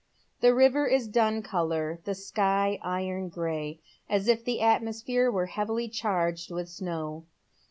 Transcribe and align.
The 0.39 0.55
river 0.55 0.87
is 0.87 1.07
dun 1.07 1.43
colour, 1.43 1.99
the 2.05 2.15
sky 2.15 2.79
iron 2.81 3.29
gray, 3.29 3.81
ae 4.09 4.15
if 4.15 4.43
the 4.43 4.59
atmosphere 4.61 5.29
were 5.29 5.45
heavily 5.45 5.87
charged 5.89 6.49
with 6.49 6.67
snow. 6.69 7.25